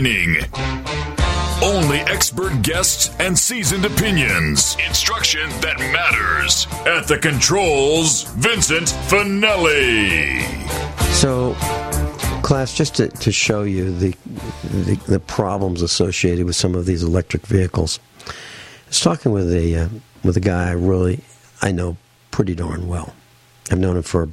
[0.00, 0.36] No whining.
[1.62, 4.76] Only expert guests and seasoned opinions.
[4.86, 6.66] Instruction that matters.
[6.86, 10.42] At the controls, Vincent Finelli.
[11.12, 11.54] So,
[12.42, 14.14] class, just to, to show you the,
[14.70, 18.32] the, the problems associated with some of these electric vehicles, I
[18.88, 19.88] was talking with a uh,
[20.24, 21.20] with a guy I really
[21.62, 21.96] I know
[22.30, 23.14] pretty darn well.
[23.70, 24.28] I've known him for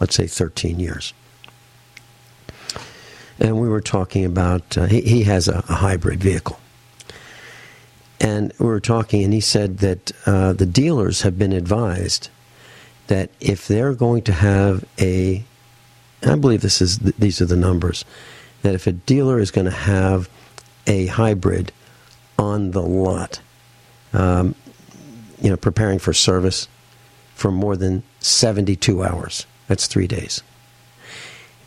[0.00, 1.14] let's say 13 years,
[3.42, 6.58] and we were talking about uh, he, he has a, a hybrid vehicle.
[8.20, 12.30] And we were talking, and he said that uh, the dealers have been advised
[13.08, 15.44] that if they're going to have a
[16.24, 18.04] I believe this is these are the numbers
[18.62, 20.30] that if a dealer is going to have
[20.86, 21.72] a hybrid
[22.38, 23.40] on the lot,
[24.12, 24.54] um,
[25.40, 26.68] you know, preparing for service
[27.34, 30.44] for more than 72 hours, that's three days.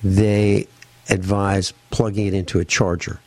[0.01, 0.67] They
[1.09, 3.19] advise plugging it into a charger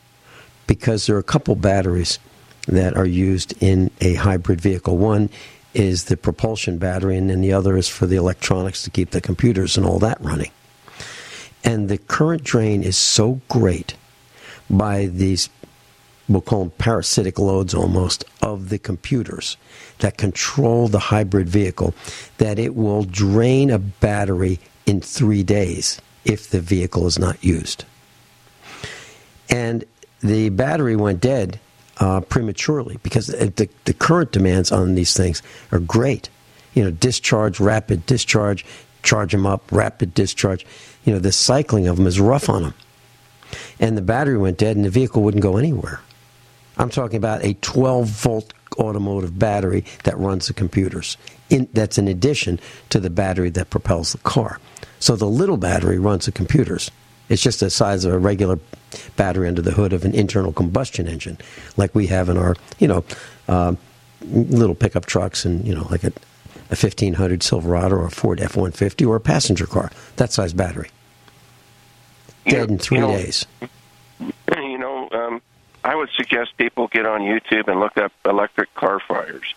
[0.67, 2.19] because there are a couple batteries
[2.67, 4.97] that are used in a hybrid vehicle.
[4.97, 5.29] One
[5.73, 9.21] is the propulsion battery, and then the other is for the electronics to keep the
[9.21, 10.51] computers and all that running.
[11.63, 13.95] And the current drain is so great
[14.69, 15.49] by these,
[16.27, 19.57] we'll call them parasitic loads almost, of the computers
[19.99, 21.93] that control the hybrid vehicle
[22.37, 25.99] that it will drain a battery in three days
[26.29, 27.85] if the vehicle is not used.
[29.49, 29.83] And
[30.21, 31.59] the battery went dead
[31.97, 36.29] uh, prematurely because the, the current demands on these things are great.
[36.75, 38.63] You know, discharge, rapid discharge,
[39.01, 40.65] charge them up, rapid discharge.
[41.03, 42.73] You know, the cycling of them is rough on them.
[43.79, 45.99] And the battery went dead and the vehicle wouldn't go anywhere.
[46.77, 51.17] I'm talking about a 12 volt automotive battery that runs the computers.
[51.49, 52.59] In, that's in addition
[52.89, 54.59] to the battery that propels the car.
[54.99, 56.91] So the little battery runs the computers.
[57.29, 58.59] It's just the size of a regular
[59.15, 61.37] battery under the hood of an internal combustion engine,
[61.77, 63.03] like we have in our, you know,
[63.47, 63.75] uh,
[64.21, 66.07] little pickup trucks and, you know, like a,
[66.71, 69.91] a 1500 Silverado or a Ford F 150 or a passenger car.
[70.15, 70.89] That size battery.
[72.47, 73.45] Dead in three you know, days.
[74.57, 75.41] You know, um,
[75.83, 79.53] I would suggest people get on YouTube and look up electric car fires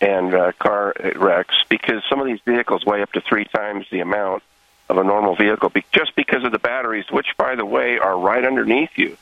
[0.00, 4.00] and uh, car wrecks because some of these vehicles weigh up to three times the
[4.00, 4.42] amount
[4.88, 8.18] of a normal vehicle be- just because of the batteries, which, by the way, are
[8.18, 9.16] right underneath you.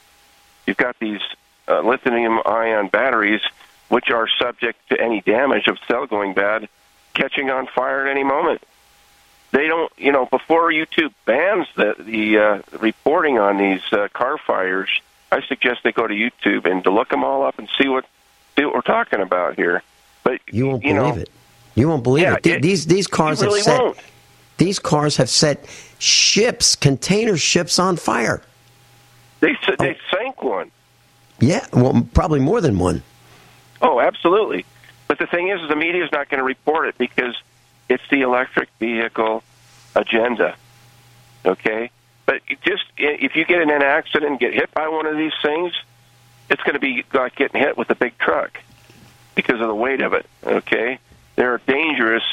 [0.66, 1.20] You've got these
[1.68, 3.40] uh, lithium ion batteries
[3.88, 6.68] which are subject to any damage of cell going bad
[7.14, 8.62] catching on fire at any moment.
[9.52, 14.36] They don't, you know, before YouTube bans the the uh, reporting on these uh, car
[14.36, 14.90] fires,
[15.30, 18.04] I suggest they go to YouTube and to look them all up and see what
[18.56, 19.82] see what we're talking about here.
[20.24, 21.30] But You won't you believe know, it.
[21.76, 22.46] You won't believe Yeah, it.
[22.46, 23.98] It- These these cars really have set won't.
[24.56, 25.64] these cars have set
[25.98, 28.42] ships, container ships on fire.
[29.40, 30.16] They they oh.
[30.16, 30.70] sank one.
[31.40, 33.02] Yeah, well, probably more than one.
[33.82, 34.64] Oh, absolutely.
[35.08, 37.36] But the thing is, is the media is not going to report it because
[37.88, 39.42] it's the electric vehicle
[39.94, 40.56] agenda.
[41.44, 41.90] Okay,
[42.24, 45.34] but just if you get in an accident and get hit by one of these
[45.42, 45.74] things,
[46.48, 48.58] it's going to be like getting hit with a big truck
[49.34, 50.26] because of the weight of it.
[50.44, 50.98] Okay,
[51.36, 52.24] they're dangerous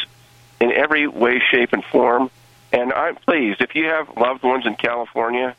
[0.59, 2.29] in every way, shape, and form.
[2.71, 5.55] And I'm pleased if you have loved ones in California,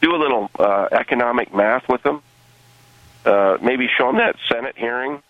[0.00, 2.22] do a little uh, economic math with them.
[3.24, 5.20] Uh, maybe show them that Senate hearing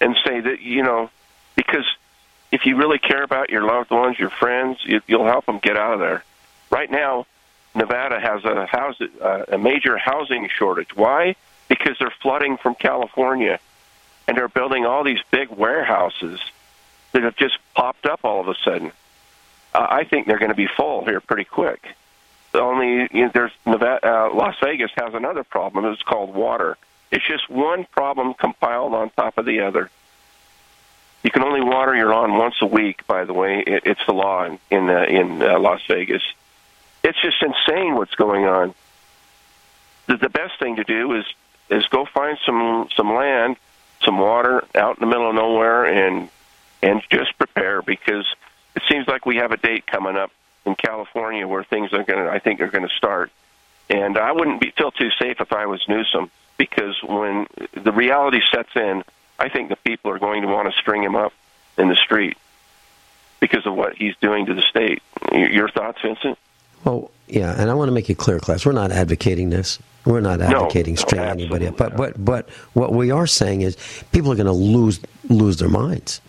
[0.00, 1.10] and say that you know
[1.54, 1.84] because
[2.50, 5.76] if you really care about your loved ones, your friends, you, you'll help them get
[5.76, 6.24] out of there.
[6.70, 7.26] Right now,
[7.74, 10.94] Nevada has a house uh, a major housing shortage.
[10.94, 11.36] Why?
[11.68, 13.60] Because they're flooding from California,
[14.28, 16.38] and they're building all these big warehouses
[17.12, 18.92] that have just popped up all of a sudden.
[19.74, 21.88] Uh, I think they're going to be full here pretty quick.
[22.52, 25.86] The only you know, there's Nevada, uh, Las Vegas has another problem.
[25.86, 26.76] It's called water.
[27.10, 29.90] It's just one problem compiled on top of the other.
[31.22, 33.06] You can only water your lawn once a week.
[33.06, 36.22] By the way, it, it's the law in in, uh, in uh, Las Vegas.
[37.02, 38.74] It's just insane what's going on.
[40.06, 41.24] The, the best thing to do is
[41.70, 43.56] is go find some some land,
[44.04, 46.28] some water out in the middle of nowhere, and
[46.82, 48.26] and just prepare because
[48.76, 50.30] it seems like we have a date coming up
[50.64, 53.30] in California where things are going to I think are going to start.
[53.90, 58.40] And I wouldn't be, feel too safe if I was Newsom because when the reality
[58.52, 59.02] sets in,
[59.38, 61.32] I think the people are going to want to string him up
[61.78, 62.36] in the street
[63.40, 65.02] because of what he's doing to the state.
[65.32, 66.38] Your your thoughts, Vincent?
[66.84, 68.64] Well, yeah, and I want to make it clear, class.
[68.66, 69.78] We're not advocating this.
[70.06, 71.76] We're not advocating no, stringing anybody up.
[71.76, 73.76] But but but what we are saying is
[74.12, 76.20] people are going to lose lose their minds.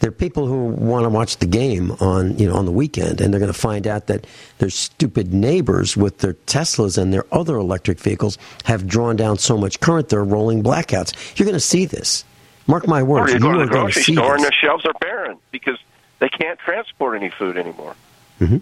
[0.00, 3.20] There are people who want to watch the game on you know on the weekend,
[3.20, 4.26] and they're going to find out that
[4.58, 9.56] their stupid neighbors with their Teslas and their other electric vehicles have drawn down so
[9.56, 11.14] much current they're rolling blackouts.
[11.38, 12.24] You're going to see this.
[12.66, 13.32] Mark my Or words.
[13.32, 14.50] you go to are the going grocery see store and this.
[14.50, 15.78] the shelves are barren because
[16.18, 17.96] they can't transport any food anymore.
[18.38, 18.58] hmm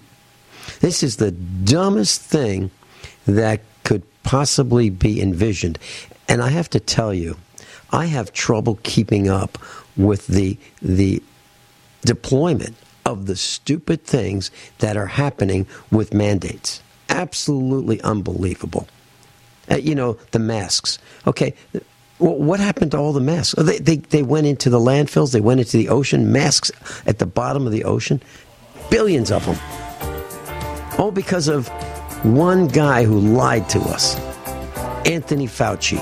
[0.80, 2.70] This is the dumbest thing
[3.26, 5.78] that could possibly be envisioned.
[6.28, 7.36] And I have to tell you,
[7.90, 9.58] I have trouble keeping up
[9.96, 11.22] with the the
[12.02, 16.82] deployment of the stupid things that are happening with mandates.
[17.08, 18.88] Absolutely unbelievable.
[19.70, 20.98] Uh, you know, the masks.
[21.26, 21.54] Okay,
[22.18, 23.54] well, what happened to all the masks?
[23.58, 26.70] Oh, They, they, they went into the landfills, they went into the ocean, masks
[27.06, 28.20] at the bottom of the ocean,
[28.90, 29.85] billions of them.
[30.98, 31.68] All because of
[32.24, 34.18] one guy who lied to us,
[35.06, 35.98] Anthony Fauci.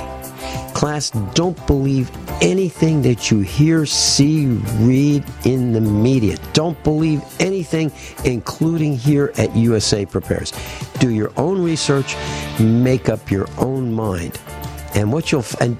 [0.74, 4.46] Class, don't believe anything that you hear, see,
[4.78, 6.36] read in the media.
[6.52, 7.90] Don't believe anything,
[8.24, 10.52] including here at USA Prepares.
[10.98, 12.16] Do your own research,
[12.60, 14.40] make up your own mind.
[14.94, 15.76] And what you'll, and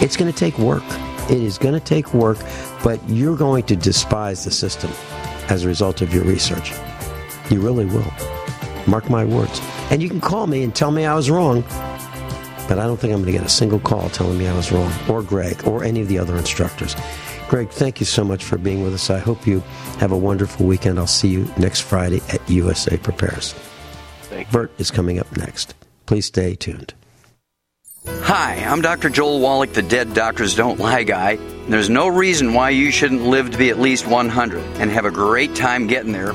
[0.00, 0.84] it's going to take work.
[1.30, 2.38] It is going to take work,
[2.82, 4.90] but you're going to despise the system
[5.48, 6.72] as a result of your research.
[7.50, 8.12] You really will.
[8.86, 9.60] Mark my words.
[9.90, 11.62] And you can call me and tell me I was wrong,
[12.68, 14.70] but I don't think I'm going to get a single call telling me I was
[14.70, 16.94] wrong, or Greg, or any of the other instructors.
[17.48, 19.08] Greg, thank you so much for being with us.
[19.08, 19.60] I hope you
[19.98, 20.98] have a wonderful weekend.
[20.98, 23.54] I'll see you next Friday at USA Prepares.
[24.50, 25.74] Vert is coming up next.
[26.04, 26.92] Please stay tuned.
[28.06, 29.08] Hi, I'm Dr.
[29.08, 31.36] Joel Wallach, the Dead Doctors Don't Lie guy.
[31.68, 35.10] There's no reason why you shouldn't live to be at least 100 and have a
[35.10, 36.34] great time getting there.